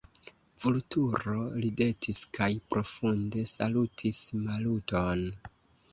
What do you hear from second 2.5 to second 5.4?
profunde salutis Maluton.